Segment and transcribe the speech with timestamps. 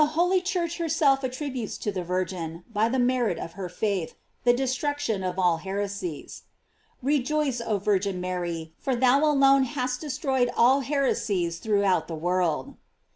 [0.03, 5.23] holy Church herself attributes to the Virgin, by the merit of her faith, the destruction
[5.23, 6.41] of all heresies:
[7.03, 12.77] "Rejoice, oh Virgin Mary, for thou alone hast destroyed all heresies throughout the world."